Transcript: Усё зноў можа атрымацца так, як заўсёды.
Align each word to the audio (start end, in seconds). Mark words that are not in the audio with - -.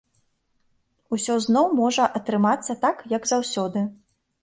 Усё 1.17 1.37
зноў 1.47 1.69
можа 1.81 2.09
атрымацца 2.23 2.79
так, 2.89 3.07
як 3.17 3.33
заўсёды. 3.37 3.89